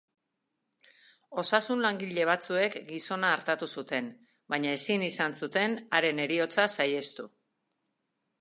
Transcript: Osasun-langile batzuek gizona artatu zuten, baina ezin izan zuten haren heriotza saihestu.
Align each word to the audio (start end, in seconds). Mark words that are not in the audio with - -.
Osasun-langile 1.41 2.25
batzuek 2.29 2.77
gizona 2.89 3.29
artatu 3.35 3.69
zuten, 3.81 4.09
baina 4.55 4.75
ezin 4.81 5.07
izan 5.09 5.39
zuten 5.43 5.77
haren 5.99 6.23
heriotza 6.25 6.67
saihestu. 6.79 7.29